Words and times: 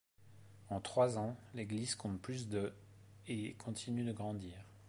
En 0.71 0.79
trois 0.81 1.19
ans, 1.19 1.37
l'église 1.53 1.93
compte 1.93 2.19
plus 2.19 2.47
de 2.49 2.73
et 3.27 3.53
continue 3.59 4.03
de 4.03 4.11
grandir. 4.11 4.57